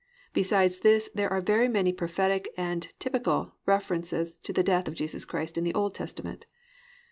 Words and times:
Besides 0.33 0.79
this 0.79 1.11
there 1.13 1.29
are 1.31 1.41
very 1.41 1.67
many 1.67 1.93
prophetic 1.93 2.51
and 2.57 2.87
typical 2.97 3.53
references 3.67 4.35
to 4.37 4.51
the 4.51 4.63
death 4.63 4.87
of 4.87 4.95
Jesus 4.95 5.25
Christ 5.25 5.59
in 5.59 5.63
the 5.63 5.75
Old 5.75 5.93
Testament. 5.93 6.47